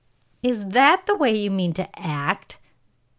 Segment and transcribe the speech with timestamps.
[0.41, 2.57] "Is that the way you mean to act?"